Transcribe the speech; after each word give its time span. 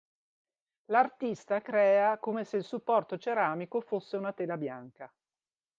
L'artista 0.85 1.61
crea 1.61 2.17
come 2.17 2.43
se 2.43 2.57
il 2.57 2.63
supporto 2.63 3.19
ceramico 3.19 3.81
fosse 3.81 4.17
una 4.17 4.33
tela 4.33 4.57
bianca. 4.57 5.13